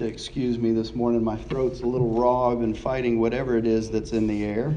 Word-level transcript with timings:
to 0.00 0.06
excuse 0.06 0.56
me 0.56 0.72
this 0.72 0.94
morning. 0.94 1.22
My 1.22 1.36
throat's 1.36 1.82
a 1.82 1.86
little 1.86 2.08
raw. 2.08 2.52
I've 2.52 2.60
been 2.60 2.72
fighting 2.72 3.20
whatever 3.20 3.58
it 3.58 3.66
is 3.66 3.90
that's 3.90 4.12
in 4.12 4.26
the 4.26 4.46
air. 4.46 4.74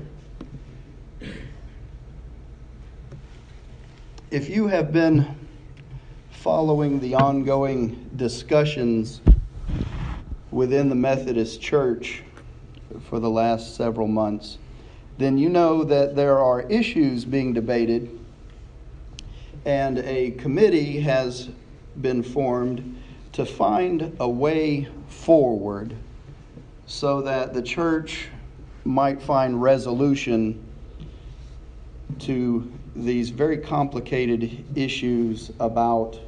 If 4.32 4.50
you 4.50 4.68
have 4.68 4.92
been 4.92 5.34
following 6.30 7.00
the 7.00 7.16
ongoing 7.16 8.10
discussions 8.18 9.22
within 10.52 10.90
the 10.90 10.96
Methodist 10.96 11.62
Church 11.62 12.22
for 13.08 13.22
the 13.22 13.30
last 13.30 13.78
several 13.78 14.10
months, 14.10 14.58
then 15.18 15.38
you 15.38 15.48
know 15.48 15.86
that 15.86 16.18
there 16.18 16.38
are 16.38 16.64
issues 16.64 17.24
being 17.24 17.54
debated, 17.54 18.20
and 19.64 20.00
a 20.00 20.32
committee 20.32 21.00
has 21.00 21.48
been 22.02 22.22
formed 22.22 23.00
to 23.34 23.46
find 23.46 24.16
a 24.20 24.30
way 24.30 24.88
forward 25.08 25.96
so 26.86 27.22
that 27.22 27.54
the 27.54 27.62
church 27.62 28.28
might 28.86 29.22
find 29.22 29.62
resolution 29.62 30.64
to 32.20 32.72
these 32.96 33.30
very 33.32 33.58
complicated 33.58 34.64
issues 34.76 35.52
about 35.60 36.20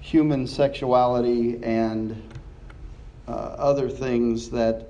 human 0.00 0.46
sexuality 0.46 1.62
and 1.62 2.22
uh, 3.28 3.30
other 3.30 3.88
things 3.88 4.50
that 4.50 4.88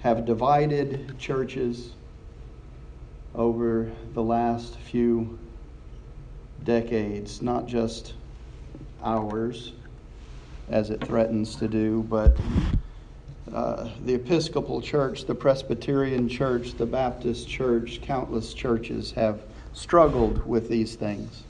have 0.00 0.24
divided 0.24 1.16
churches 1.18 1.92
over 3.34 3.90
the 4.14 4.22
last 4.22 4.76
few 4.76 5.38
decades, 6.64 7.42
not 7.42 7.66
just 7.66 8.14
ours, 9.02 9.72
as 10.68 10.90
it 10.90 11.04
threatens 11.04 11.56
to 11.56 11.68
do, 11.68 12.02
but 12.08 12.36
uh, 13.52 13.88
the 14.04 14.14
Episcopal 14.14 14.80
Church, 14.80 15.24
the 15.24 15.34
Presbyterian 15.34 16.28
Church, 16.28 16.74
the 16.74 16.86
Baptist 16.86 17.48
Church, 17.48 18.00
countless 18.02 18.52
churches 18.52 19.10
have 19.12 19.40
struggled 19.72 20.46
with 20.46 20.68
these 20.68 20.96
things. 20.96 21.44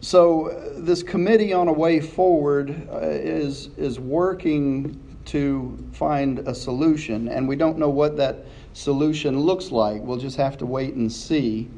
So, 0.00 0.74
this 0.78 1.02
committee 1.02 1.52
on 1.52 1.68
a 1.68 1.72
way 1.72 2.00
forward 2.00 2.88
uh, 2.90 3.00
is, 3.00 3.68
is 3.76 4.00
working 4.00 4.98
to 5.26 5.78
find 5.92 6.40
a 6.40 6.54
solution, 6.54 7.28
and 7.28 7.46
we 7.46 7.54
don't 7.54 7.78
know 7.78 7.90
what 7.90 8.16
that 8.16 8.46
solution 8.72 9.38
looks 9.38 9.70
like. 9.70 10.02
We'll 10.02 10.18
just 10.18 10.36
have 10.36 10.56
to 10.58 10.66
wait 10.66 10.94
and 10.94 11.12
see. 11.12 11.68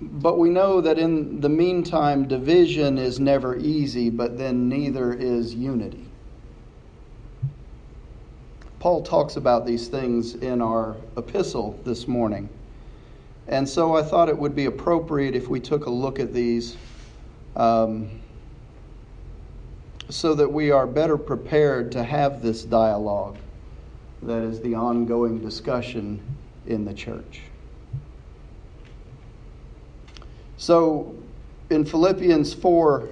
But 0.00 0.38
we 0.38 0.50
know 0.50 0.80
that 0.80 0.98
in 0.98 1.40
the 1.40 1.48
meantime, 1.48 2.28
division 2.28 2.98
is 2.98 3.18
never 3.18 3.56
easy, 3.56 4.10
but 4.10 4.36
then 4.36 4.68
neither 4.68 5.14
is 5.14 5.54
unity. 5.54 6.04
Paul 8.78 9.02
talks 9.02 9.36
about 9.36 9.66
these 9.66 9.88
things 9.88 10.34
in 10.34 10.60
our 10.60 10.96
epistle 11.16 11.80
this 11.84 12.06
morning. 12.06 12.48
And 13.48 13.68
so 13.68 13.96
I 13.96 14.02
thought 14.02 14.28
it 14.28 14.36
would 14.36 14.54
be 14.54 14.66
appropriate 14.66 15.34
if 15.34 15.48
we 15.48 15.60
took 15.60 15.86
a 15.86 15.90
look 15.90 16.20
at 16.20 16.34
these 16.34 16.76
um, 17.54 18.10
so 20.08 20.34
that 20.34 20.52
we 20.52 20.70
are 20.70 20.86
better 20.86 21.16
prepared 21.16 21.92
to 21.92 22.04
have 22.04 22.42
this 22.42 22.64
dialogue 22.64 23.38
that 24.22 24.42
is 24.42 24.60
the 24.60 24.74
ongoing 24.74 25.38
discussion 25.38 26.20
in 26.66 26.84
the 26.84 26.94
church. 26.94 27.42
So 30.58 31.14
in 31.70 31.84
Philippians 31.84 32.54
4, 32.54 33.08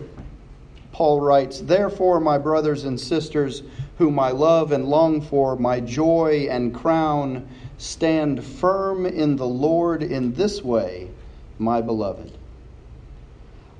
Paul 0.93 1.21
writes, 1.21 1.60
Therefore, 1.60 2.21
my 2.21 2.38
brothers 2.38 2.84
and 2.84 2.99
sisters, 2.99 3.62
whom 3.99 4.19
I 4.19 4.31
love 4.31 4.72
and 4.72 4.87
long 4.87 5.21
for, 5.21 5.56
my 5.56 5.81
joy 5.81 6.47
and 6.50 6.75
crown, 6.75 7.49
stand 7.78 8.44
firm 8.44 9.06
in 9.06 9.37
the 9.37 9.47
Lord 9.47 10.03
in 10.03 10.33
this 10.34 10.62
way, 10.62 11.10
my 11.59 11.81
beloved. 11.81 12.33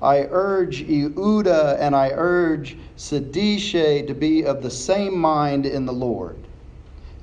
I 0.01 0.27
urge 0.29 0.83
Euodia 0.83 1.77
and 1.79 1.95
I 1.95 2.11
urge 2.13 2.77
Syntyche 2.97 4.05
to 4.05 4.13
be 4.13 4.43
of 4.43 4.61
the 4.61 4.69
same 4.69 5.17
mind 5.17 5.65
in 5.65 5.85
the 5.85 5.93
Lord. 5.93 6.37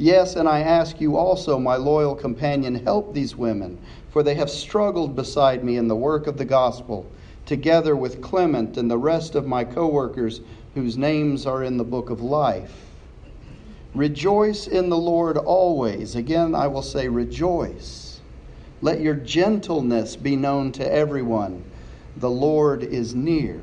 Yes, 0.03 0.35
and 0.35 0.49
I 0.49 0.63
ask 0.63 1.01
you 1.01 1.17
also, 1.17 1.61
my 1.61 1.77
loyal 1.77 2.17
companion, 2.17 2.75
help 2.75 3.15
these 3.15 3.37
women 3.37 3.79
for 4.11 4.23
they 4.23 4.35
have 4.35 4.51
struggled 4.51 5.17
beside 5.17 5.65
me 5.65 5.77
in 5.79 5.89
the 5.89 5.97
work 5.97 6.27
of 6.27 6.37
the 6.37 6.45
gospel, 6.45 7.07
together 7.47 7.97
with 7.97 8.21
Clement 8.21 8.77
and 8.77 8.91
the 8.91 8.99
rest 8.99 9.35
of 9.35 9.47
my 9.47 9.65
co 9.65 9.87
workers 9.87 10.43
whose 10.75 10.99
names 10.99 11.47
are 11.47 11.63
in 11.63 11.79
the 11.79 11.85
book 11.85 12.11
of 12.11 12.21
life. 12.21 12.91
Rejoice 13.95 14.67
in 14.67 14.91
the 14.91 14.99
Lord 14.99 15.39
always. 15.39 16.15
Again, 16.15 16.55
I 16.55 16.67
will 16.67 16.83
say, 16.83 17.09
rejoice. 17.09 18.21
Let 18.81 19.01
your 19.01 19.15
gentleness 19.15 20.17
be 20.17 20.37
known 20.37 20.73
to 20.73 20.93
everyone. 20.93 21.65
The 22.17 22.31
Lord 22.31 22.83
is 22.83 23.15
near. 23.15 23.63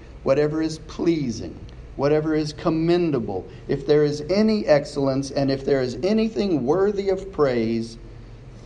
whatever 0.23 0.61
is 0.61 0.79
pleasing, 0.79 1.57
whatever 1.95 2.35
is 2.35 2.53
commendable, 2.53 3.47
if 3.67 3.85
there 3.85 4.03
is 4.03 4.21
any 4.29 4.65
excellence, 4.65 5.31
and 5.31 5.51
if 5.51 5.65
there 5.65 5.81
is 5.81 5.97
anything 6.03 6.65
worthy 6.65 7.09
of 7.09 7.31
praise, 7.31 7.97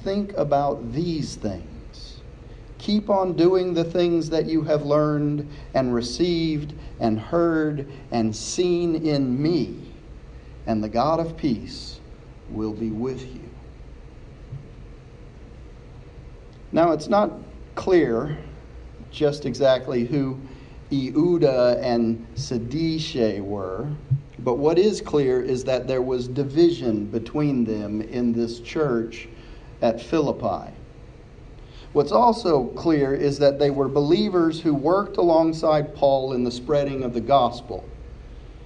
think 0.04 0.34
about 0.38 0.94
these 0.94 1.36
things. 1.36 2.22
Keep 2.78 3.10
on 3.10 3.34
doing 3.34 3.74
the 3.74 3.84
things 3.84 4.30
that 4.30 4.46
you 4.46 4.62
have 4.62 4.84
learned 4.84 5.50
and 5.74 5.94
received 5.94 6.74
and 7.00 7.20
heard 7.20 7.88
and 8.12 8.36
seen 8.36 8.96
in 8.96 9.42
me, 9.42 9.76
and 10.68 10.84
the 10.84 10.90
God 10.90 11.20
of 11.20 11.36
peace 11.36 12.00
will 12.50 12.74
be 12.74 12.92
with 12.92 13.22
you. 13.34 13.50
Now, 16.72 16.92
it's 16.92 17.08
not 17.08 17.32
clear 17.76 18.38
just 19.10 19.46
exactly 19.46 20.06
who 20.06 20.40
Euodia 20.92 21.82
and 21.82 22.26
Syntyche 22.36 23.42
were. 23.42 23.88
But 24.40 24.58
what 24.58 24.78
is 24.78 25.02
clear 25.02 25.42
is 25.42 25.64
that 25.64 25.88
there 25.88 26.02
was 26.02 26.28
division 26.28 27.06
between 27.06 27.66
them 27.66 28.02
in 28.02 28.34
this 28.34 28.60
church 28.60 29.28
at 29.82 30.02
Philippi. 30.02 30.72
What's 31.94 32.12
also 32.12 32.66
clear 32.66 33.14
is 33.14 33.40
that 33.40 33.58
they 33.58 33.70
were 33.70 33.88
believers 33.88 34.60
who 34.62 34.74
worked 34.74 35.18
alongside 35.18 35.96
Paul 35.96 36.34
in 36.34 36.44
the 36.44 36.52
spreading 36.52 37.04
of 37.04 37.14
the 37.14 37.22
gospel, 37.22 37.86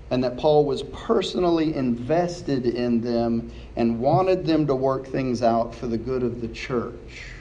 and 0.10 0.24
that 0.24 0.38
Paul 0.38 0.66
was 0.66 0.82
personally 0.82 1.76
invested 1.76 2.66
in 2.66 3.02
them 3.02 3.52
and 3.76 4.00
wanted 4.00 4.48
them 4.48 4.66
to 4.66 4.76
work 4.76 5.06
things 5.06 5.44
out 5.44 5.76
for 5.76 5.86
the 5.86 5.98
good 5.98 6.24
of 6.24 6.42
the 6.42 6.48
church. 6.48 7.34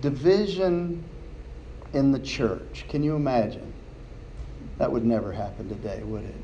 Division 0.00 1.04
in 1.92 2.12
the 2.12 2.18
church. 2.18 2.84
Can 2.88 3.02
you 3.02 3.16
imagine? 3.16 3.72
That 4.78 4.92
would 4.92 5.04
never 5.04 5.32
happen 5.32 5.68
today, 5.68 6.02
would 6.04 6.24
it? 6.24 6.34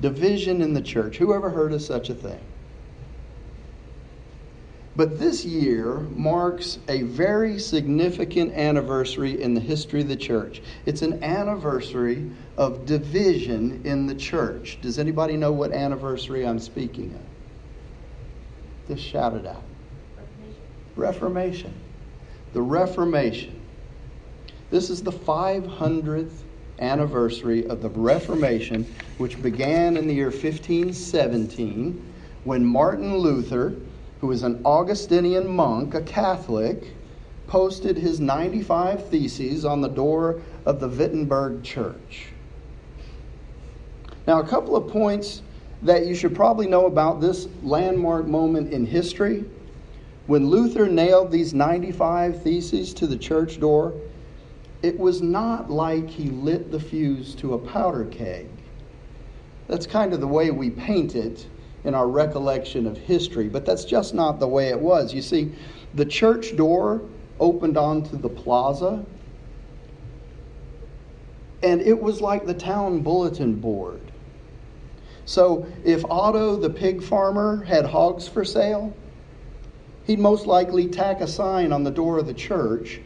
Division 0.00 0.60
in 0.60 0.74
the 0.74 0.82
church. 0.82 1.16
Who 1.16 1.34
ever 1.34 1.50
heard 1.50 1.72
of 1.72 1.82
such 1.82 2.10
a 2.10 2.14
thing? 2.14 2.40
But 4.96 5.18
this 5.18 5.44
year 5.44 5.98
marks 6.14 6.78
a 6.88 7.02
very 7.02 7.58
significant 7.58 8.54
anniversary 8.54 9.42
in 9.42 9.52
the 9.52 9.60
history 9.60 10.00
of 10.00 10.08
the 10.08 10.16
church. 10.16 10.62
It's 10.86 11.02
an 11.02 11.22
anniversary 11.22 12.30
of 12.56 12.86
division 12.86 13.82
in 13.84 14.06
the 14.06 14.14
church. 14.14 14.78
Does 14.80 14.98
anybody 14.98 15.36
know 15.36 15.52
what 15.52 15.72
anniversary 15.72 16.46
I'm 16.46 16.58
speaking 16.58 17.14
of? 17.14 17.20
Just 18.96 19.06
shout 19.06 19.34
it 19.34 19.46
out. 19.46 19.62
Reformation. 20.96 21.72
The 22.52 22.62
Reformation. 22.62 23.60
This 24.70 24.90
is 24.90 25.02
the 25.02 25.12
500th 25.12 26.42
anniversary 26.78 27.66
of 27.66 27.82
the 27.82 27.88
Reformation, 27.90 28.86
which 29.18 29.40
began 29.40 29.96
in 29.96 30.06
the 30.06 30.14
year 30.14 30.30
1517 30.30 32.12
when 32.44 32.64
Martin 32.64 33.16
Luther, 33.16 33.74
who 34.20 34.28
was 34.28 34.42
an 34.42 34.60
Augustinian 34.64 35.46
monk, 35.46 35.94
a 35.94 36.00
Catholic, 36.00 36.94
posted 37.46 37.96
his 37.96 38.18
95 38.18 39.08
theses 39.08 39.64
on 39.64 39.80
the 39.80 39.88
door 39.88 40.40
of 40.64 40.80
the 40.80 40.88
Wittenberg 40.88 41.62
church. 41.62 42.28
Now, 44.26 44.40
a 44.40 44.46
couple 44.46 44.74
of 44.74 44.88
points 44.88 45.42
that 45.82 46.06
you 46.06 46.14
should 46.14 46.34
probably 46.34 46.66
know 46.66 46.86
about 46.86 47.20
this 47.20 47.46
landmark 47.62 48.26
moment 48.26 48.72
in 48.72 48.86
history. 48.86 49.44
When 50.26 50.48
Luther 50.48 50.88
nailed 50.88 51.30
these 51.30 51.54
95 51.54 52.42
theses 52.42 52.92
to 52.94 53.06
the 53.06 53.16
church 53.16 53.60
door, 53.60 53.94
it 54.82 54.98
was 54.98 55.22
not 55.22 55.70
like 55.70 56.10
he 56.10 56.30
lit 56.30 56.70
the 56.70 56.80
fuse 56.80 57.34
to 57.36 57.54
a 57.54 57.58
powder 57.58 58.04
keg. 58.06 58.48
That's 59.68 59.86
kind 59.86 60.12
of 60.12 60.20
the 60.20 60.26
way 60.26 60.50
we 60.50 60.70
paint 60.70 61.14
it 61.14 61.46
in 61.84 61.94
our 61.94 62.08
recollection 62.08 62.86
of 62.86 62.98
history, 62.98 63.48
but 63.48 63.64
that's 63.64 63.84
just 63.84 64.14
not 64.14 64.40
the 64.40 64.48
way 64.48 64.68
it 64.68 64.80
was. 64.80 65.14
You 65.14 65.22
see, 65.22 65.52
the 65.94 66.04
church 66.04 66.56
door 66.56 67.02
opened 67.38 67.76
onto 67.76 68.16
the 68.16 68.28
plaza, 68.28 69.04
and 71.62 71.80
it 71.80 72.00
was 72.02 72.20
like 72.20 72.46
the 72.46 72.54
town 72.54 73.00
bulletin 73.00 73.54
board. 73.54 74.00
So 75.24 75.66
if 75.84 76.04
Otto, 76.04 76.56
the 76.56 76.70
pig 76.70 77.02
farmer, 77.02 77.64
had 77.64 77.86
hogs 77.86 78.28
for 78.28 78.44
sale, 78.44 78.94
he'd 80.06 80.18
most 80.18 80.46
likely 80.46 80.86
tack 80.86 81.20
a 81.20 81.26
sign 81.26 81.72
on 81.72 81.82
the 81.82 81.90
door 81.90 82.18
of 82.18 82.26
the 82.26 82.34
church 82.34 83.00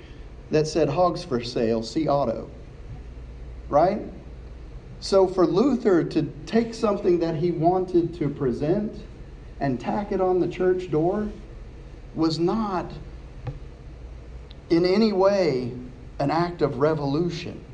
that 0.50 0.67
said, 0.67 0.88
Hogs 0.88 1.25
for 1.25 1.43
sale, 1.43 1.82
see 1.82 2.08
Otto. 2.08 2.50
Right? 3.69 4.02
So 5.00 5.26
for 5.26 5.47
Luther 5.47 6.05
to 6.05 6.23
take 6.44 6.75
something 6.75 7.20
that 7.20 7.37
he 7.37 7.50
wanted 7.50 8.14
to 8.19 8.29
present 8.29 9.05
and 9.61 9.81
tack 9.81 10.12
it 10.12 10.20
on 10.20 10.41
the 10.41 10.49
church 10.49 10.91
door 10.91 11.29
was 12.14 12.38
not 12.38 12.91
in 14.69 14.85
any 14.85 15.12
way 15.12 15.73
an 16.19 16.31
act 16.31 16.61
of 16.61 16.79
revolution. 16.79 17.64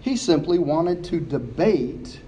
He 0.00 0.16
simply 0.16 0.58
wanted 0.58 1.04
to 1.04 1.20
debate 1.20 2.20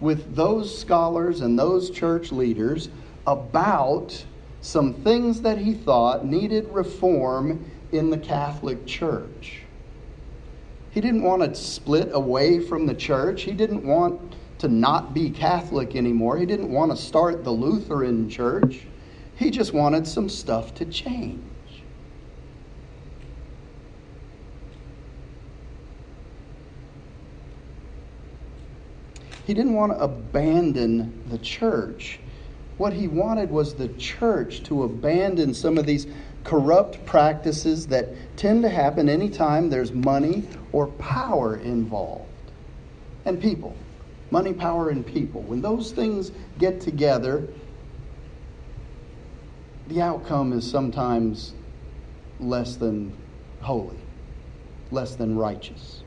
with 0.00 0.36
those 0.36 0.76
scholars 0.78 1.40
and 1.40 1.58
those 1.58 1.90
church 1.90 2.30
leaders 2.30 2.90
about 3.26 4.24
some 4.68 4.92
things 4.92 5.40
that 5.40 5.56
he 5.56 5.72
thought 5.72 6.26
needed 6.26 6.68
reform 6.68 7.64
in 7.90 8.10
the 8.10 8.18
Catholic 8.18 8.84
Church. 8.84 9.62
He 10.90 11.00
didn't 11.00 11.22
want 11.22 11.42
to 11.42 11.54
split 11.54 12.10
away 12.12 12.60
from 12.60 12.84
the 12.84 12.92
church. 12.92 13.44
He 13.44 13.52
didn't 13.52 13.82
want 13.82 14.36
to 14.58 14.68
not 14.68 15.14
be 15.14 15.30
Catholic 15.30 15.96
anymore. 15.96 16.36
He 16.36 16.44
didn't 16.44 16.70
want 16.70 16.90
to 16.90 16.98
start 16.98 17.44
the 17.44 17.50
Lutheran 17.50 18.28
church. 18.28 18.82
He 19.36 19.50
just 19.50 19.72
wanted 19.72 20.06
some 20.06 20.28
stuff 20.28 20.74
to 20.74 20.84
change. 20.84 21.40
He 29.46 29.54
didn't 29.54 29.72
want 29.72 29.92
to 29.92 29.98
abandon 29.98 31.22
the 31.30 31.38
church. 31.38 32.20
What 32.78 32.92
he 32.92 33.08
wanted 33.08 33.50
was 33.50 33.74
the 33.74 33.88
church 33.88 34.62
to 34.64 34.84
abandon 34.84 35.52
some 35.52 35.78
of 35.78 35.86
these 35.86 36.06
corrupt 36.44 37.04
practices 37.04 37.88
that 37.88 38.08
tend 38.36 38.62
to 38.62 38.68
happen 38.68 39.08
anytime 39.08 39.68
there's 39.68 39.92
money 39.92 40.48
or 40.72 40.86
power 40.86 41.56
involved. 41.56 42.24
And 43.24 43.40
people. 43.42 43.76
Money, 44.30 44.52
power, 44.52 44.90
and 44.90 45.04
people. 45.04 45.42
When 45.42 45.60
those 45.60 45.90
things 45.90 46.30
get 46.58 46.80
together, 46.80 47.48
the 49.88 50.00
outcome 50.00 50.52
is 50.52 50.70
sometimes 50.70 51.54
less 52.38 52.76
than 52.76 53.12
holy, 53.60 53.98
less 54.90 55.16
than 55.16 55.36
righteous. 55.36 56.02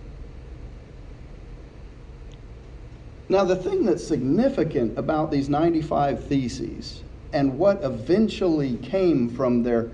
Now, 3.31 3.45
the 3.45 3.55
thing 3.55 3.85
that's 3.85 4.05
significant 4.05 4.99
about 4.99 5.31
these 5.31 5.47
95 5.47 6.25
theses 6.25 7.01
and 7.31 7.57
what 7.57 7.81
eventually 7.81 8.75
came 8.75 9.29
from 9.29 9.63
their, 9.63 9.89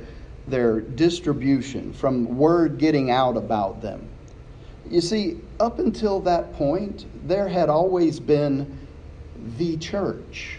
their 0.48 0.81
distribution, 0.81 1.94
from 1.94 2.36
word 2.36 2.80
getting 2.80 3.12
out 3.12 3.38
about 3.38 3.84
them, 3.84 4.10
you 4.89 5.01
see, 5.01 5.39
up 5.60 5.78
until 5.78 6.19
that 6.22 6.51
point, 6.54 7.06
there 7.28 7.48
had 7.48 7.69
always 7.69 8.19
been 8.19 8.75
the 9.60 9.78
church. 9.78 10.57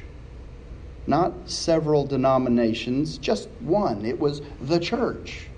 Not 1.09 1.51
several 1.51 2.07
denominations, 2.07 3.19
just 3.19 3.49
one. 3.59 4.05
It 4.05 4.21
was 4.21 4.41
the 4.61 4.79
church. 4.79 5.49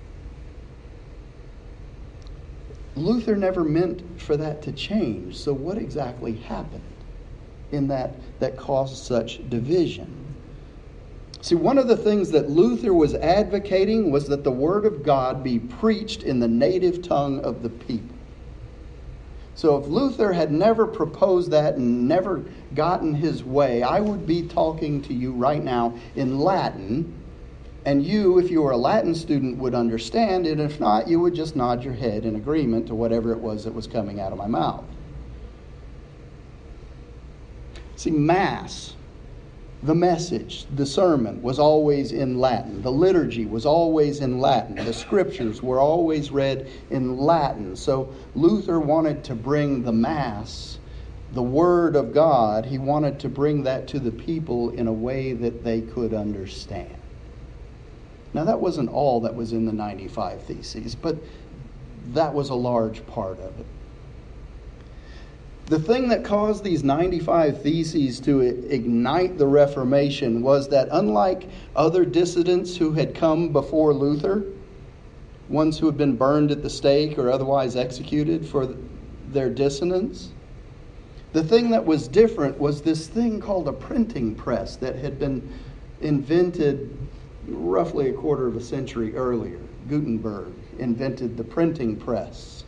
Luther 2.95 3.35
never 3.35 3.63
meant 3.63 4.19
for 4.19 4.35
that 4.37 4.63
to 4.63 4.71
change. 4.71 5.37
So, 5.37 5.53
what 5.53 5.77
exactly 5.77 6.33
happened? 6.33 6.81
In 7.71 7.87
that 7.87 8.11
that 8.39 8.57
caused 8.57 8.97
such 8.97 9.47
division. 9.49 10.21
See, 11.41 11.55
one 11.55 11.79
of 11.79 11.87
the 11.87 11.97
things 11.97 12.29
that 12.31 12.51
Luther 12.51 12.93
was 12.93 13.15
advocating 13.15 14.11
was 14.11 14.27
that 14.27 14.43
the 14.43 14.51
Word 14.51 14.85
of 14.85 15.01
God 15.03 15.43
be 15.43 15.57
preached 15.57 16.21
in 16.21 16.39
the 16.39 16.47
native 16.47 17.01
tongue 17.01 17.39
of 17.39 17.63
the 17.63 17.69
people. 17.69 18.15
So, 19.55 19.77
if 19.77 19.87
Luther 19.87 20.33
had 20.33 20.51
never 20.51 20.87
proposed 20.87 21.51
that 21.51 21.75
and 21.75 22.07
never 22.07 22.43
gotten 22.73 23.13
his 23.13 23.43
way, 23.43 23.83
I 23.83 23.99
would 23.99 24.25
be 24.25 24.43
talking 24.43 25.01
to 25.03 25.13
you 25.13 25.33
right 25.33 25.63
now 25.63 25.93
in 26.15 26.39
Latin, 26.39 27.13
and 27.85 28.05
you, 28.05 28.37
if 28.37 28.51
you 28.51 28.61
were 28.61 28.71
a 28.71 28.77
Latin 28.77 29.13
student, 29.13 29.57
would 29.57 29.75
understand 29.75 30.45
it. 30.45 30.59
If 30.59 30.79
not, 30.79 31.07
you 31.07 31.19
would 31.19 31.33
just 31.33 31.55
nod 31.55 31.83
your 31.83 31.93
head 31.93 32.25
in 32.25 32.35
agreement 32.35 32.87
to 32.87 32.95
whatever 32.95 33.31
it 33.31 33.39
was 33.39 33.63
that 33.65 33.73
was 33.73 33.87
coming 33.87 34.19
out 34.19 34.31
of 34.31 34.37
my 34.37 34.47
mouth. 34.47 34.85
See, 38.01 38.09
Mass, 38.09 38.95
the 39.83 39.93
message, 39.93 40.65
the 40.75 40.87
sermon 40.87 41.39
was 41.43 41.59
always 41.59 42.11
in 42.11 42.39
Latin. 42.39 42.81
The 42.81 42.91
liturgy 42.91 43.45
was 43.45 43.63
always 43.63 44.21
in 44.21 44.39
Latin. 44.39 44.73
The 44.73 44.91
scriptures 44.91 45.61
were 45.61 45.79
always 45.79 46.31
read 46.31 46.67
in 46.89 47.15
Latin. 47.15 47.75
So 47.75 48.11
Luther 48.33 48.79
wanted 48.79 49.23
to 49.25 49.35
bring 49.35 49.83
the 49.83 49.91
Mass, 49.91 50.79
the 51.33 51.43
Word 51.43 51.95
of 51.95 52.11
God, 52.11 52.65
he 52.65 52.79
wanted 52.79 53.19
to 53.19 53.29
bring 53.29 53.61
that 53.65 53.87
to 53.89 53.99
the 53.99 54.09
people 54.09 54.71
in 54.71 54.87
a 54.87 54.93
way 54.93 55.33
that 55.33 55.63
they 55.63 55.81
could 55.81 56.11
understand. 56.11 56.97
Now, 58.33 58.45
that 58.45 58.59
wasn't 58.59 58.89
all 58.89 59.21
that 59.21 59.35
was 59.35 59.53
in 59.53 59.67
the 59.67 59.73
95 59.73 60.41
Theses, 60.41 60.95
but 60.95 61.17
that 62.13 62.33
was 62.33 62.49
a 62.49 62.55
large 62.55 63.05
part 63.05 63.39
of 63.39 63.59
it. 63.59 63.65
The 65.71 65.79
thing 65.79 66.09
that 66.09 66.25
caused 66.25 66.65
these 66.65 66.83
95 66.83 67.61
theses 67.61 68.19
to 68.19 68.41
ignite 68.41 69.37
the 69.37 69.47
Reformation 69.47 70.41
was 70.41 70.67
that, 70.67 70.89
unlike 70.91 71.47
other 71.77 72.03
dissidents 72.03 72.75
who 72.75 72.91
had 72.91 73.15
come 73.15 73.53
before 73.53 73.93
Luther, 73.93 74.43
ones 75.47 75.79
who 75.79 75.85
had 75.85 75.95
been 75.95 76.17
burned 76.17 76.51
at 76.51 76.61
the 76.61 76.69
stake 76.69 77.17
or 77.17 77.31
otherwise 77.31 77.77
executed 77.77 78.45
for 78.45 78.75
their 79.29 79.49
dissonance, 79.49 80.31
the 81.31 81.41
thing 81.41 81.69
that 81.69 81.85
was 81.85 82.09
different 82.09 82.59
was 82.59 82.81
this 82.81 83.07
thing 83.07 83.39
called 83.39 83.69
a 83.69 83.73
printing 83.73 84.35
press 84.35 84.75
that 84.75 84.97
had 84.97 85.19
been 85.19 85.53
invented 86.01 86.97
roughly 87.47 88.09
a 88.09 88.13
quarter 88.13 88.45
of 88.45 88.57
a 88.57 88.61
century 88.61 89.15
earlier. 89.15 89.61
Gutenberg 89.87 90.51
invented 90.79 91.37
the 91.37 91.45
printing 91.45 91.95
press. 91.95 92.60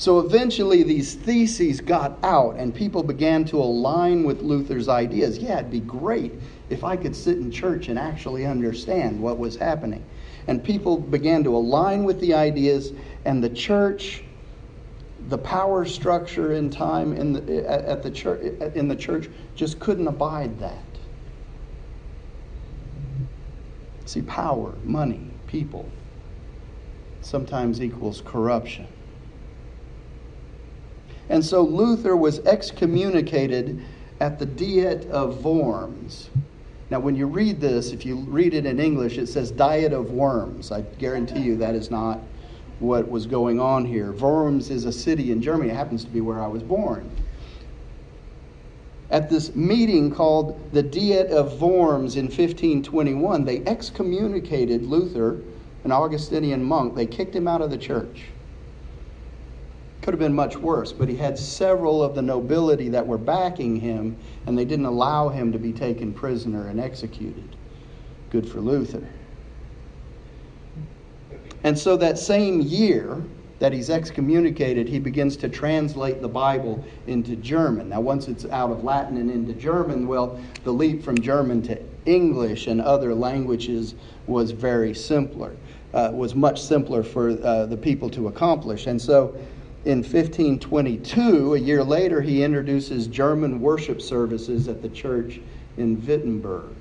So 0.00 0.18
eventually, 0.20 0.82
these 0.82 1.14
theses 1.14 1.82
got 1.82 2.18
out, 2.22 2.56
and 2.56 2.74
people 2.74 3.02
began 3.02 3.44
to 3.44 3.58
align 3.58 4.24
with 4.24 4.40
Luther's 4.40 4.88
ideas. 4.88 5.36
Yeah, 5.36 5.58
it'd 5.58 5.70
be 5.70 5.80
great 5.80 6.32
if 6.70 6.84
I 6.84 6.96
could 6.96 7.14
sit 7.14 7.36
in 7.36 7.50
church 7.50 7.88
and 7.88 7.98
actually 7.98 8.46
understand 8.46 9.20
what 9.20 9.36
was 9.36 9.56
happening. 9.56 10.02
And 10.46 10.64
people 10.64 10.96
began 10.96 11.44
to 11.44 11.54
align 11.54 12.04
with 12.04 12.18
the 12.18 12.32
ideas, 12.32 12.94
and 13.26 13.44
the 13.44 13.50
church, 13.50 14.24
the 15.28 15.36
power 15.36 15.84
structure 15.84 16.54
in 16.54 16.70
time 16.70 17.12
in 17.12 17.34
the, 17.34 17.70
at 17.70 18.02
the 18.02 18.10
church, 18.10 18.40
in 18.74 18.88
the 18.88 18.96
church 18.96 19.28
just 19.54 19.80
couldn't 19.80 20.08
abide 20.08 20.58
that. 20.60 20.82
See, 24.06 24.22
power, 24.22 24.76
money, 24.82 25.28
people 25.46 25.90
sometimes 27.20 27.82
equals 27.82 28.22
corruption. 28.24 28.86
And 31.30 31.44
so 31.44 31.62
Luther 31.62 32.16
was 32.16 32.40
excommunicated 32.40 33.80
at 34.18 34.38
the 34.38 34.46
Diet 34.46 35.06
of 35.06 35.44
Worms. 35.44 36.28
Now, 36.90 36.98
when 36.98 37.14
you 37.14 37.26
read 37.26 37.60
this, 37.60 37.92
if 37.92 38.04
you 38.04 38.16
read 38.16 38.52
it 38.52 38.66
in 38.66 38.80
English, 38.80 39.16
it 39.16 39.28
says 39.28 39.52
Diet 39.52 39.92
of 39.92 40.10
Worms. 40.10 40.72
I 40.72 40.80
guarantee 40.98 41.40
you 41.40 41.56
that 41.58 41.76
is 41.76 41.88
not 41.88 42.18
what 42.80 43.08
was 43.08 43.26
going 43.26 43.60
on 43.60 43.84
here. 43.84 44.10
Worms 44.10 44.70
is 44.70 44.86
a 44.86 44.92
city 44.92 45.30
in 45.30 45.40
Germany. 45.40 45.70
It 45.70 45.76
happens 45.76 46.04
to 46.04 46.10
be 46.10 46.20
where 46.20 46.42
I 46.42 46.48
was 46.48 46.64
born. 46.64 47.08
At 49.08 49.30
this 49.30 49.54
meeting 49.54 50.10
called 50.10 50.60
the 50.72 50.82
Diet 50.82 51.30
of 51.30 51.62
Worms 51.62 52.16
in 52.16 52.24
1521, 52.24 53.44
they 53.44 53.58
excommunicated 53.66 54.84
Luther 54.84 55.40
an 55.84 55.92
Augustinian 55.92 56.64
monk. 56.64 56.96
They 56.96 57.06
kicked 57.06 57.34
him 57.34 57.46
out 57.46 57.60
of 57.60 57.70
the 57.70 57.78
church. 57.78 58.24
Could 60.10 60.18
have 60.18 60.28
been 60.28 60.34
much 60.34 60.56
worse, 60.56 60.92
but 60.92 61.08
he 61.08 61.14
had 61.14 61.38
several 61.38 62.02
of 62.02 62.16
the 62.16 62.22
nobility 62.22 62.88
that 62.88 63.06
were 63.06 63.16
backing 63.16 63.76
him, 63.76 64.16
and 64.44 64.58
they 64.58 64.64
didn't 64.64 64.86
allow 64.86 65.28
him 65.28 65.52
to 65.52 65.58
be 65.60 65.72
taken 65.72 66.12
prisoner 66.12 66.66
and 66.66 66.80
executed. 66.80 67.54
Good 68.30 68.48
for 68.48 68.60
Luther. 68.60 69.06
And 71.62 71.78
so 71.78 71.96
that 71.98 72.18
same 72.18 72.60
year 72.60 73.22
that 73.60 73.72
he's 73.72 73.88
excommunicated, 73.88 74.88
he 74.88 74.98
begins 74.98 75.36
to 75.36 75.48
translate 75.48 76.20
the 76.20 76.28
Bible 76.28 76.84
into 77.06 77.36
German. 77.36 77.90
Now, 77.90 78.00
once 78.00 78.26
it's 78.26 78.46
out 78.46 78.72
of 78.72 78.82
Latin 78.82 79.16
and 79.16 79.30
into 79.30 79.52
German, 79.52 80.08
well, 80.08 80.40
the 80.64 80.72
leap 80.72 81.04
from 81.04 81.20
German 81.20 81.62
to 81.68 81.80
English 82.04 82.66
and 82.66 82.80
other 82.80 83.14
languages 83.14 83.94
was 84.26 84.50
very 84.50 84.92
simpler, 84.92 85.54
uh, 85.94 86.10
was 86.12 86.34
much 86.34 86.60
simpler 86.60 87.04
for 87.04 87.40
uh, 87.44 87.66
the 87.66 87.76
people 87.76 88.10
to 88.10 88.26
accomplish. 88.26 88.88
And 88.88 89.00
so 89.00 89.36
in 89.84 89.98
1522, 89.98 91.54
a 91.54 91.58
year 91.58 91.82
later, 91.82 92.20
he 92.20 92.42
introduces 92.42 93.06
German 93.06 93.60
worship 93.60 94.02
services 94.02 94.68
at 94.68 94.82
the 94.82 94.90
church 94.90 95.40
in 95.78 96.04
Wittenberg. 96.06 96.74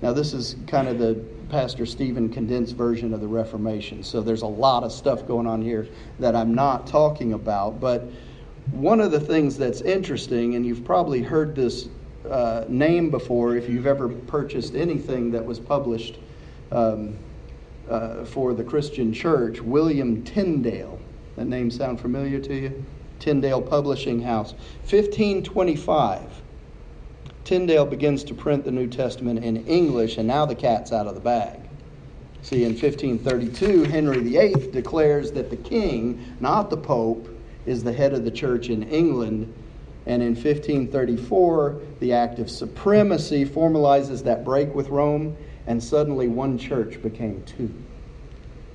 Now, 0.00 0.12
this 0.12 0.32
is 0.32 0.56
kind 0.66 0.88
of 0.88 0.98
the 0.98 1.22
Pastor 1.50 1.84
Stephen 1.84 2.30
condensed 2.30 2.74
version 2.76 3.12
of 3.12 3.20
the 3.20 3.26
Reformation. 3.26 4.02
So 4.02 4.22
there's 4.22 4.42
a 4.42 4.46
lot 4.46 4.84
of 4.84 4.92
stuff 4.92 5.26
going 5.26 5.46
on 5.46 5.60
here 5.60 5.86
that 6.18 6.34
I'm 6.34 6.54
not 6.54 6.86
talking 6.86 7.34
about. 7.34 7.78
But 7.78 8.04
one 8.72 9.00
of 9.00 9.10
the 9.10 9.20
things 9.20 9.58
that's 9.58 9.82
interesting, 9.82 10.54
and 10.54 10.64
you've 10.64 10.84
probably 10.84 11.22
heard 11.22 11.54
this 11.54 11.88
uh, 12.28 12.64
name 12.68 13.10
before 13.10 13.54
if 13.56 13.68
you've 13.68 13.86
ever 13.86 14.08
purchased 14.08 14.74
anything 14.74 15.30
that 15.32 15.44
was 15.44 15.60
published 15.60 16.18
um, 16.72 17.18
uh, 17.88 18.24
for 18.24 18.54
the 18.54 18.64
Christian 18.64 19.12
church, 19.12 19.60
William 19.60 20.22
Tyndale. 20.24 20.98
That 21.36 21.46
name 21.46 21.70
sound 21.70 22.00
familiar 22.00 22.38
to 22.40 22.54
you? 22.54 22.84
Tyndale 23.18 23.62
Publishing 23.62 24.22
House. 24.22 24.52
1525 24.82 26.42
Tyndale 27.44 27.84
begins 27.84 28.24
to 28.24 28.34
print 28.34 28.64
the 28.64 28.70
New 28.70 28.86
Testament 28.86 29.44
in 29.44 29.66
English, 29.66 30.16
and 30.16 30.26
now 30.26 30.46
the 30.46 30.54
cat's 30.54 30.92
out 30.92 31.06
of 31.06 31.14
the 31.14 31.20
bag. 31.20 31.60
See, 32.42 32.64
in 32.64 32.72
1532, 32.72 33.84
Henry 33.84 34.20
VIII 34.20 34.70
declares 34.70 35.32
that 35.32 35.50
the 35.50 35.56
king, 35.56 36.24
not 36.40 36.70
the 36.70 36.76
pope, 36.76 37.28
is 37.66 37.82
the 37.82 37.92
head 37.92 38.12
of 38.12 38.24
the 38.24 38.30
church 38.30 38.68
in 38.68 38.82
England. 38.84 39.52
And 40.06 40.22
in 40.22 40.34
1534, 40.34 41.80
the 42.00 42.12
Act 42.12 42.38
of 42.38 42.50
Supremacy 42.50 43.44
formalizes 43.44 44.22
that 44.24 44.44
break 44.44 44.74
with 44.74 44.88
Rome, 44.88 45.36
and 45.66 45.82
suddenly 45.82 46.28
one 46.28 46.58
church 46.58 47.02
became 47.02 47.42
two. 47.44 47.72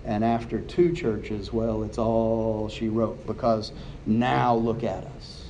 And 0.10 0.25
after 0.25 0.60
two 0.60 0.92
churches, 0.92 1.54
well, 1.54 1.84
it's 1.84 1.98
all 1.98 2.68
she 2.68 2.89
wrote 2.89 3.25
because 3.25 3.72
now 4.06 4.56
look 4.56 4.84
at 4.84 5.06
us 5.06 5.50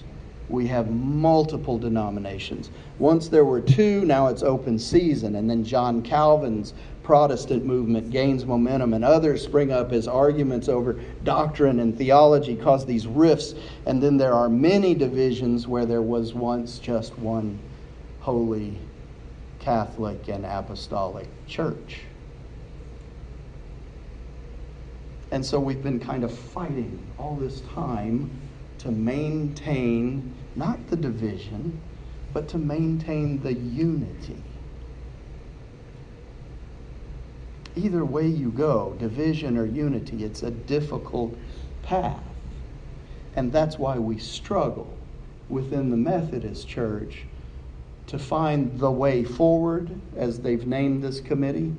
we 0.50 0.66
have 0.68 0.90
multiple 0.90 1.78
denominations. 1.78 2.72
Once 2.98 3.30
there 3.30 3.46
were 3.46 3.62
two, 3.62 4.04
now 4.06 4.28
it's 4.28 4.42
open 4.42 4.80
season. 4.80 5.36
And 5.36 5.50
then 5.50 5.64
John 5.64 6.02
Calvin's 6.02 6.74
Protestant 7.04 7.66
movement 7.66 8.12
gains 8.12 8.46
momentum, 8.46 8.94
and 8.94 9.04
others 9.04 9.44
spring 9.44 9.72
up 9.72 9.92
as 9.92 10.08
arguments 10.08 10.68
over 10.68 11.00
doctrine 11.24 11.80
and 11.80 11.98
theology 11.98 12.56
cause 12.56 12.86
these 12.86 13.08
rifts. 13.08 13.56
And 13.86 14.02
then 14.02 14.18
there 14.18 14.34
are 14.34 14.50
many 14.50 14.94
divisions 14.94 15.68
where 15.68 15.86
there 15.86 16.02
was 16.02 16.34
once 16.34 16.78
just 16.78 17.18
one 17.18 17.60
holy 18.20 18.78
Catholic 19.60 20.28
and 20.28 20.46
apostolic 20.46 21.28
church. 21.48 22.02
And 25.32 25.46
so 25.46 25.60
we've 25.60 25.84
been 25.84 26.00
kind 26.00 26.24
of 26.24 26.36
fighting 26.36 27.00
all 27.18 27.36
this 27.36 27.62
time 27.74 28.32
to 28.80 28.92
maintain 28.92 30.34
not 30.56 30.90
the 30.90 30.96
division, 30.96 31.80
but 32.34 32.48
to 32.50 32.58
maintain 32.58 33.42
the 33.42 33.54
unity. 33.54 34.42
Either 37.76 38.04
way 38.04 38.28
you 38.28 38.50
go, 38.50 38.96
division 39.00 39.58
or 39.58 39.66
unity, 39.66 40.24
it's 40.24 40.44
a 40.44 40.52
difficult 40.52 41.38
path. 41.84 42.24
And 43.36 43.52
that's 43.52 43.78
why 43.78 43.98
we 44.00 44.18
struggle 44.18 44.98
within 45.48 45.92
the 45.92 45.98
Methodist 45.98 46.68
Church 46.68 47.26
to 48.08 48.18
find 48.18 48.80
the 48.80 48.92
way 48.92 49.24
forward, 49.24 50.02
as 50.18 50.40
they've 50.40 50.66
named 50.66 51.04
this 51.04 51.22
committee, 51.22 51.76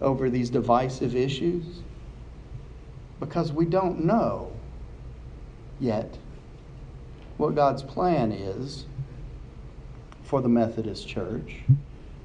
over 0.00 0.28
these 0.28 0.50
divisive 0.50 1.14
issues. 1.14 1.82
Because 3.20 3.52
we 3.52 3.64
don't 3.64 4.04
know 4.04 4.52
yet 5.80 6.18
what 7.36 7.54
God's 7.54 7.82
plan 7.82 8.32
is 8.32 8.86
for 10.22 10.40
the 10.40 10.48
Methodist 10.48 11.08
Church. 11.08 11.56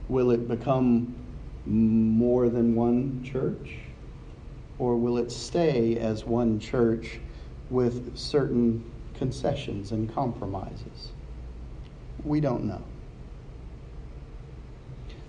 Will 0.09 0.31
it 0.31 0.47
become 0.47 1.15
more 1.65 2.50
than 2.50 2.75
one 2.75 3.23
church? 3.23 3.77
Or 4.79 4.97
will 4.97 5.17
it 5.17 5.31
stay 5.31 5.97
as 5.97 6.25
one 6.25 6.59
church 6.59 7.19
with 7.69 8.17
certain 8.17 8.83
concessions 9.15 9.91
and 9.91 10.13
compromises? 10.13 11.12
We 12.23 12.39
don't 12.41 12.65
know. 12.65 12.81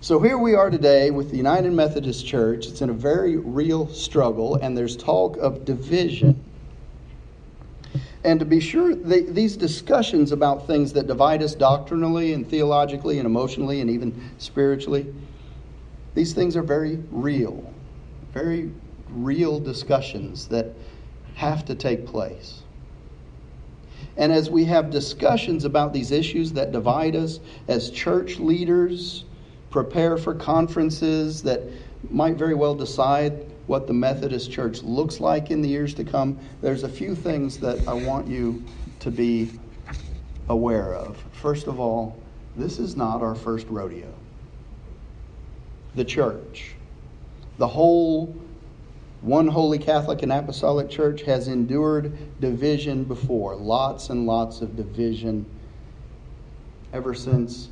So 0.05 0.19
here 0.19 0.37
we 0.37 0.53
are 0.53 0.69
today 0.69 1.09
with 1.09 1.31
the 1.31 1.37
United 1.37 1.73
Methodist 1.73 2.27
Church. 2.27 2.67
It's 2.67 2.83
in 2.83 2.91
a 2.91 2.93
very 2.93 3.37
real 3.37 3.87
struggle, 3.87 4.53
and 4.53 4.77
there's 4.77 4.95
talk 4.95 5.35
of 5.37 5.65
division. 5.65 6.39
And 8.23 8.39
to 8.39 8.45
be 8.45 8.59
sure, 8.59 8.93
they, 8.93 9.23
these 9.23 9.57
discussions 9.57 10.31
about 10.31 10.67
things 10.67 10.93
that 10.93 11.07
divide 11.07 11.41
us 11.41 11.55
doctrinally 11.55 12.33
and 12.33 12.47
theologically 12.47 13.17
and 13.17 13.25
emotionally 13.25 13.81
and 13.81 13.89
even 13.89 14.29
spiritually, 14.37 15.11
these 16.13 16.33
things 16.33 16.55
are 16.55 16.61
very 16.61 16.97
real, 17.09 17.73
very 18.31 18.71
real 19.09 19.59
discussions 19.59 20.47
that 20.49 20.67
have 21.33 21.65
to 21.65 21.73
take 21.73 22.05
place. 22.05 22.61
And 24.17 24.31
as 24.31 24.51
we 24.51 24.65
have 24.65 24.91
discussions 24.91 25.65
about 25.65 25.93
these 25.93 26.11
issues 26.11 26.53
that 26.53 26.71
divide 26.71 27.15
us, 27.15 27.39
as 27.67 27.89
church 27.89 28.37
leaders 28.37 29.24
prepare 29.75 30.15
for 30.17 30.33
conferences 30.33 31.43
that 31.43 31.61
might 32.09 32.37
very 32.37 32.55
well 32.55 32.73
decide 32.73 33.45
what 33.67 33.87
the 33.87 33.93
Methodist 33.93 34.49
Church 34.49 34.81
looks 34.83 35.19
like 35.19 35.51
in 35.51 35.61
the 35.61 35.67
years 35.67 35.93
to 35.95 36.05
come, 36.05 36.39
there's 36.61 36.83
a 36.83 36.87
few 36.87 37.13
things 37.13 37.57
that 37.57 37.85
I 37.85 37.91
want 37.91 38.25
you 38.25 38.63
to 39.01 39.11
be 39.11 39.51
aware 40.47 40.95
of. 40.95 41.21
First 41.33 41.67
of 41.67 41.77
all, 41.77 42.17
this 42.55 42.79
is 42.79 42.95
not 42.95 43.21
our 43.21 43.35
first 43.35 43.67
rodeo. 43.67 44.13
The 45.95 46.05
church, 46.05 46.75
the 47.57 47.67
whole 47.67 48.33
one 49.19 49.47
holy 49.47 49.77
Catholic 49.77 50.23
and 50.23 50.31
Apostolic 50.31 50.89
Church 50.89 51.21
has 51.23 51.49
endured 51.49 52.17
division 52.39 53.03
before, 53.03 53.57
lots 53.57 54.09
and 54.09 54.25
lots 54.25 54.61
of 54.61 54.77
division 54.77 55.45
ever 56.93 57.13
since 57.13 57.67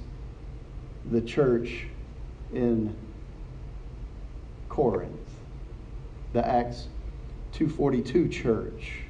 the 1.10 1.22
church 1.22 1.88
in 2.54 2.96
Corinth 4.70 5.24
the 6.34 6.46
Acts 6.46 6.88
242 7.54 8.28
church, 8.28 9.04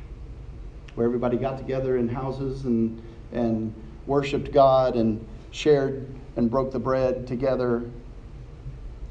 where 0.95 1.07
everybody 1.07 1.37
got 1.37 1.57
together 1.57 1.97
in 1.97 2.09
houses 2.09 2.65
and, 2.65 3.01
and 3.31 3.73
worshiped 4.05 4.51
God 4.51 4.95
and 4.95 5.25
shared 5.51 6.05
and 6.35 6.51
broke 6.51 6.71
the 6.71 6.79
bread 6.79 7.25
together. 7.25 7.89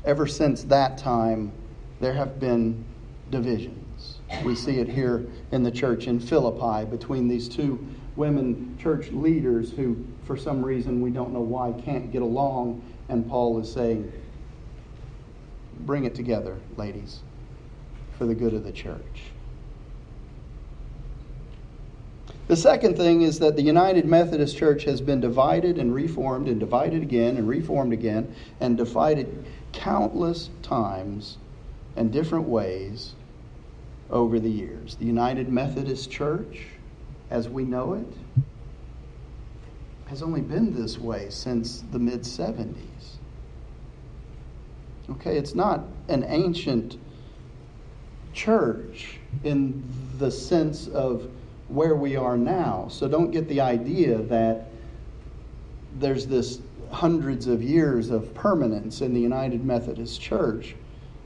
Ever 0.04 0.26
since 0.26 0.64
that 0.64 0.98
time, 0.98 1.52
there 2.00 2.12
have 2.12 2.38
been 2.38 2.84
divisions. 3.30 4.18
We 4.44 4.54
see 4.54 4.78
it 4.78 4.88
here 4.88 5.24
in 5.52 5.62
the 5.62 5.70
church 5.70 6.06
in 6.06 6.20
Philippi 6.20 6.84
between 6.90 7.28
these 7.28 7.48
two 7.48 7.84
women 8.16 8.76
church 8.78 9.10
leaders 9.10 9.72
who, 9.72 10.04
for 10.24 10.36
some 10.36 10.62
reason, 10.62 11.00
we 11.00 11.10
don't 11.10 11.32
know 11.32 11.40
why, 11.40 11.72
can't 11.82 12.12
get 12.12 12.20
along. 12.20 12.82
And 13.08 13.26
Paul 13.28 13.58
is 13.60 13.72
saying, 13.72 14.12
Bring 15.84 16.04
it 16.04 16.14
together, 16.14 16.58
ladies 16.76 17.20
for 18.22 18.26
the 18.26 18.34
good 18.34 18.54
of 18.54 18.62
the 18.62 18.72
church. 18.72 19.32
The 22.46 22.56
second 22.56 22.96
thing 22.96 23.22
is 23.22 23.38
that 23.38 23.56
the 23.56 23.62
United 23.62 24.04
Methodist 24.04 24.56
Church 24.56 24.84
has 24.84 25.00
been 25.00 25.20
divided 25.20 25.78
and 25.78 25.94
reformed 25.94 26.48
and 26.48 26.60
divided 26.60 27.02
again 27.02 27.36
and 27.36 27.48
reformed 27.48 27.92
again 27.92 28.34
and 28.60 28.76
divided 28.76 29.44
countless 29.72 30.50
times 30.62 31.38
and 31.96 32.12
different 32.12 32.46
ways 32.46 33.14
over 34.10 34.38
the 34.38 34.50
years. 34.50 34.96
The 34.96 35.06
United 35.06 35.48
Methodist 35.48 36.10
Church, 36.10 36.66
as 37.30 37.48
we 37.48 37.64
know 37.64 37.94
it, 37.94 38.42
has 40.06 40.22
only 40.22 40.42
been 40.42 40.74
this 40.74 40.98
way 40.98 41.28
since 41.30 41.82
the 41.90 41.98
mid 41.98 42.22
70s. 42.22 43.16
Okay, 45.12 45.36
it's 45.36 45.54
not 45.54 45.84
an 46.08 46.24
ancient 46.26 46.98
church 48.32 49.18
in 49.44 49.82
the 50.18 50.30
sense 50.30 50.88
of 50.88 51.28
where 51.68 51.94
we 51.94 52.16
are 52.16 52.36
now. 52.36 52.86
So 52.88 53.08
don't 53.08 53.30
get 53.30 53.48
the 53.48 53.60
idea 53.60 54.18
that 54.18 54.68
there's 55.98 56.26
this 56.26 56.60
hundreds 56.90 57.46
of 57.46 57.62
years 57.62 58.10
of 58.10 58.32
permanence 58.34 59.00
in 59.00 59.12
the 59.12 59.20
United 59.20 59.64
Methodist 59.64 60.20
Church 60.20 60.74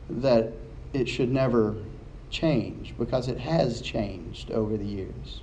that 0.09 0.53
it 0.93 1.09
should 1.09 1.31
never 1.31 1.77
change 2.31 2.95
because 2.99 3.29
it 3.29 3.39
has 3.39 3.81
changed 3.81 4.51
over 4.51 4.77
the 4.77 4.85
years. 4.85 5.43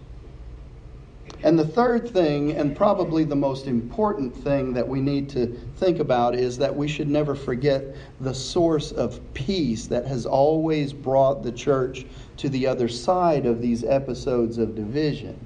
And 1.44 1.60
the 1.60 1.68
third 1.68 2.10
thing, 2.10 2.54
and 2.54 2.74
probably 2.74 3.26
the 3.26 3.36
most 3.36 3.68
important 3.68 4.34
thing 4.34 4.72
that 4.74 4.88
we 4.88 5.02
need 5.02 5.28
to 5.32 5.48
think 5.76 6.00
about, 6.00 6.36
is 6.36 6.58
that 6.58 6.74
we 6.74 6.88
should 6.88 7.10
never 7.10 7.36
forget 7.36 7.84
the 8.22 8.34
source 8.34 8.94
of 8.94 9.20
peace 9.34 9.88
that 9.88 10.06
has 10.06 10.26
always 10.26 10.94
brought 10.94 11.44
the 11.44 11.52
church 11.52 12.06
to 12.38 12.48
the 12.48 12.66
other 12.66 12.88
side 12.88 13.46
of 13.46 13.62
these 13.62 13.84
episodes 13.84 14.58
of 14.58 14.74
division. 14.74 15.38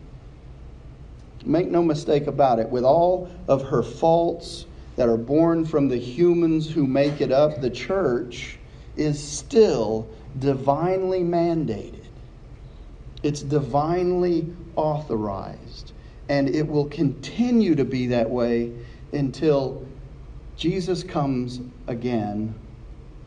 Make 1.44 1.70
no 1.70 1.82
mistake 1.82 2.28
about 2.28 2.60
it, 2.60 2.70
with 2.70 2.84
all 2.84 3.28
of 3.48 3.64
her 3.64 3.82
faults 3.82 4.68
that 4.98 5.10
are 5.10 5.18
born 5.18 5.66
from 5.66 5.88
the 5.88 5.98
humans 5.98 6.70
who 6.70 6.86
make 6.86 7.22
it 7.22 7.32
up, 7.32 7.60
the 7.60 7.70
church 7.72 8.60
is 8.96 9.22
still 9.22 10.08
divinely 10.38 11.22
mandated. 11.22 12.04
It's 13.24 13.42
divinely 13.42 14.54
authorized. 14.78 15.92
And 16.30 16.48
it 16.48 16.68
will 16.68 16.86
continue 16.86 17.76
to 17.76 17.84
be 17.84 18.08
that 18.08 18.30
way 18.30 18.72
until 19.12 19.86
Jesus 20.56 21.04
comes 21.04 21.60
again 21.88 22.56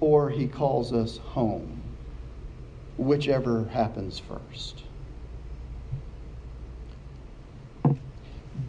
or 0.01 0.31
he 0.31 0.47
calls 0.47 0.93
us 0.93 1.19
home, 1.19 1.83
whichever 2.97 3.67
happens 3.67 4.19
first. 4.19 4.85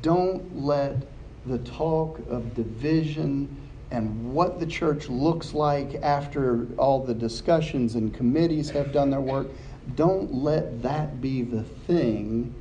Don't 0.01 0.63
let 0.63 1.07
the 1.45 1.59
talk 1.59 2.19
of 2.29 2.53
division 2.55 3.57
and 3.91 4.33
what 4.33 4.59
the 4.59 4.65
church 4.65 5.09
looks 5.09 5.53
like 5.53 5.95
after 5.95 6.67
all 6.77 7.03
the 7.03 7.13
discussions 7.13 7.95
and 7.95 8.13
committees 8.13 8.69
have 8.69 8.93
done 8.93 9.09
their 9.09 9.21
work, 9.21 9.47
don't 9.95 10.33
let 10.33 10.81
that 10.81 11.19
be 11.21 11.41
the 11.41 11.63
thing 11.63 12.53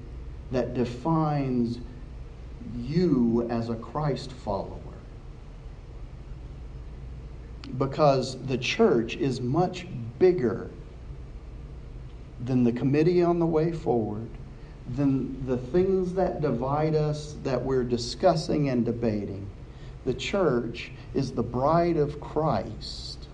that 0.51 0.75
defines 0.75 1.79
you 2.77 3.47
as 3.51 3.69
a 3.69 3.77
Christ 3.77 4.33
follower. 4.33 4.77
Because 7.79 8.37
the 8.47 8.59
church 8.59 9.17
is 9.17 9.41
much 9.41 9.87
bigger 10.19 10.71
than 12.45 12.65
the 12.65 12.73
committee 12.73 13.23
on 13.23 13.39
the 13.39 13.47
way 13.47 13.73
forward, 13.73 14.29
than 14.97 15.47
the 15.47 15.57
things 15.57 16.15
that 16.15 16.41
divide 16.41 16.95
us 16.95 17.37
that 17.45 17.63
we're 17.63 17.85
discussing 17.85 18.69
and 18.69 18.85
debating. 18.85 19.47
The 20.05 20.15
church 20.15 20.91
is 21.15 21.33
the 21.33 21.43
bride 21.43 21.97
of 21.97 22.21
Christ, 22.21 23.29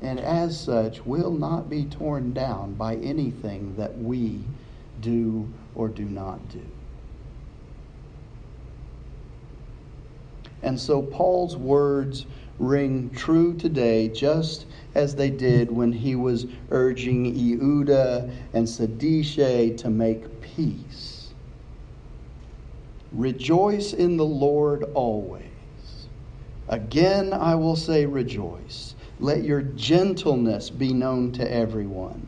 and 0.00 0.20
as 0.20 0.58
such 0.58 1.04
will 1.04 1.32
not 1.32 1.68
be 1.68 1.84
torn 1.84 2.32
down 2.32 2.74
by 2.74 2.96
anything 2.96 3.74
that 3.76 3.98
we 3.98 4.40
do 5.00 5.52
or 5.74 5.88
do 5.88 6.04
not 6.04 6.48
do. 6.48 6.62
And 10.62 10.80
so 10.80 11.02
Paul's 11.02 11.56
words 11.56 12.26
ring 12.58 13.10
true 13.10 13.54
today 13.54 14.08
just 14.08 14.66
as 14.94 15.14
they 15.14 15.30
did 15.30 15.70
when 15.70 15.92
he 15.92 16.16
was 16.16 16.46
urging 16.70 17.34
Euodia 17.34 18.30
and 18.54 18.66
Syntyche 18.66 19.76
to 19.76 19.90
make 19.90 20.40
peace. 20.40 21.34
Rejoice 23.12 23.92
in 23.92 24.16
the 24.16 24.24
Lord 24.24 24.84
always. 24.94 25.42
Again, 26.68 27.32
I 27.32 27.54
will 27.54 27.76
say, 27.76 28.04
rejoice. 28.06 28.94
Let 29.20 29.44
your 29.44 29.62
gentleness 29.62 30.68
be 30.68 30.92
known 30.92 31.32
to 31.32 31.52
everyone. 31.52 32.26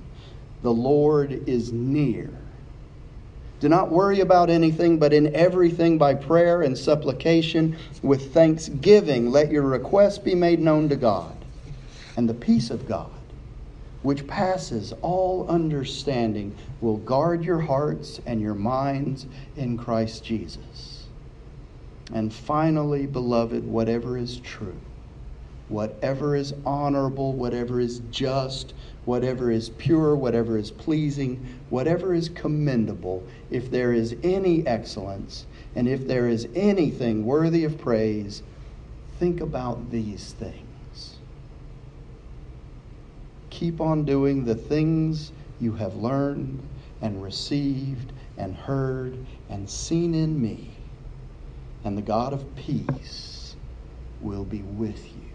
The 0.62 0.72
Lord 0.72 1.48
is 1.48 1.72
near. 1.72 2.30
Do 3.60 3.68
not 3.68 3.90
worry 3.90 4.20
about 4.20 4.50
anything, 4.50 4.98
but 4.98 5.12
in 5.12 5.34
everything 5.34 5.98
by 5.98 6.14
prayer 6.14 6.62
and 6.62 6.78
supplication 6.78 7.76
with 8.02 8.32
thanksgiving, 8.32 9.30
let 9.30 9.50
your 9.50 9.64
requests 9.64 10.18
be 10.18 10.34
made 10.34 10.60
known 10.60 10.88
to 10.90 10.96
God. 10.96 11.34
And 12.16 12.28
the 12.28 12.34
peace 12.34 12.70
of 12.70 12.86
God, 12.86 13.10
which 14.02 14.26
passes 14.28 14.92
all 15.02 15.46
understanding, 15.48 16.54
will 16.80 16.98
guard 16.98 17.44
your 17.44 17.60
hearts 17.60 18.20
and 18.26 18.40
your 18.40 18.54
minds 18.54 19.26
in 19.56 19.76
Christ 19.76 20.24
Jesus. 20.24 21.06
And 22.14 22.32
finally, 22.32 23.06
beloved, 23.06 23.66
whatever 23.66 24.16
is 24.16 24.38
true, 24.38 24.78
whatever 25.68 26.36
is 26.36 26.54
honorable, 26.64 27.32
whatever 27.32 27.80
is 27.80 28.00
just, 28.10 28.72
whatever 29.08 29.50
is 29.50 29.70
pure, 29.70 30.14
whatever 30.14 30.58
is 30.58 30.70
pleasing, 30.70 31.58
whatever 31.70 32.12
is 32.12 32.28
commendable, 32.28 33.26
if 33.50 33.70
there 33.70 33.94
is 33.94 34.14
any 34.22 34.66
excellence, 34.66 35.46
and 35.74 35.88
if 35.88 36.06
there 36.06 36.28
is 36.28 36.46
anything 36.54 37.24
worthy 37.24 37.64
of 37.64 37.78
praise, 37.78 38.42
think 39.18 39.40
about 39.40 39.90
these 39.90 40.34
things. 40.38 41.16
Keep 43.48 43.80
on 43.80 44.04
doing 44.04 44.44
the 44.44 44.54
things 44.54 45.32
you 45.58 45.72
have 45.72 45.96
learned 45.96 46.60
and 47.00 47.22
received 47.22 48.12
and 48.36 48.54
heard 48.54 49.16
and 49.48 49.70
seen 49.70 50.14
in 50.14 50.38
me 50.40 50.70
and 51.82 51.96
the 51.96 52.02
God 52.02 52.34
of 52.34 52.44
peace 52.56 53.56
will 54.20 54.44
be 54.44 54.60
with 54.60 55.02
you. 55.06 55.27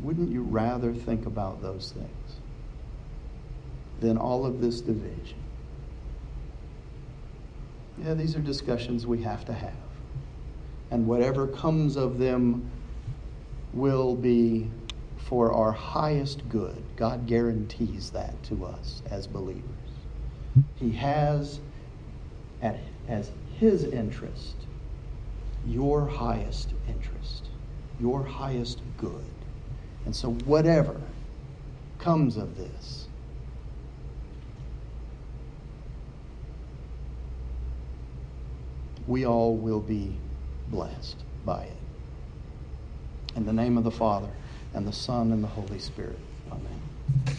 Wouldn't 0.00 0.30
you 0.30 0.42
rather 0.42 0.94
think 0.94 1.26
about 1.26 1.60
those 1.62 1.92
things 1.92 2.40
than 4.00 4.16
all 4.16 4.46
of 4.46 4.60
this 4.60 4.80
division? 4.80 5.38
Yeah, 8.02 8.14
these 8.14 8.36
are 8.36 8.40
discussions 8.40 9.06
we 9.06 9.22
have 9.22 9.44
to 9.46 9.52
have. 9.52 9.72
And 10.90 11.06
whatever 11.06 11.46
comes 11.48 11.96
of 11.96 12.18
them 12.18 12.70
will 13.72 14.14
be 14.14 14.70
for 15.16 15.52
our 15.52 15.72
highest 15.72 16.48
good. 16.48 16.82
God 16.96 17.26
guarantees 17.26 18.10
that 18.10 18.42
to 18.44 18.64
us 18.64 19.02
as 19.10 19.26
believers. 19.26 19.62
He 20.76 20.92
has 20.92 21.60
at 22.62 22.78
as 23.08 23.30
his 23.58 23.84
interest, 23.84 24.54
your 25.66 26.06
highest 26.06 26.72
interest, 26.88 27.48
your 28.00 28.22
highest 28.22 28.80
good. 28.96 29.24
And 30.04 30.14
so, 30.14 30.30
whatever 30.30 31.00
comes 31.98 32.36
of 32.36 32.56
this, 32.56 33.06
we 39.06 39.26
all 39.26 39.54
will 39.54 39.80
be 39.80 40.16
blessed 40.68 41.16
by 41.44 41.64
it. 41.64 41.76
In 43.36 43.46
the 43.46 43.52
name 43.52 43.78
of 43.78 43.84
the 43.84 43.90
Father, 43.90 44.30
and 44.74 44.86
the 44.86 44.92
Son, 44.92 45.32
and 45.32 45.42
the 45.42 45.48
Holy 45.48 45.78
Spirit. 45.78 46.18
Amen. 46.50 47.38